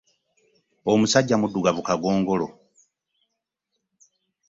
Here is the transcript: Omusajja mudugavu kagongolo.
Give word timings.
Omusajja 0.91 1.35
mudugavu 1.41 1.81
kagongolo. 1.87 2.47